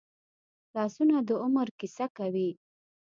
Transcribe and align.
لاسونه 0.75 1.15
د 1.27 1.29
عمر 1.43 1.67
کیسه 1.79 2.05
کوي 2.17 2.49